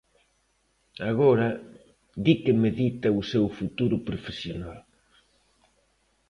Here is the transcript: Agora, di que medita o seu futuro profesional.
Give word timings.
Agora, 1.11 1.49
di 2.25 2.33
que 2.43 2.53
medita 2.63 3.09
o 3.19 3.21
seu 3.31 3.45
futuro 3.57 3.95
profesional. 4.07 4.79